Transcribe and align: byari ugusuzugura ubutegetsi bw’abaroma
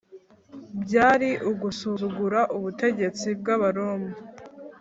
byari 0.83 1.29
ugusuzugura 1.49 2.41
ubutegetsi 2.57 3.27
bw’abaroma 3.39 4.09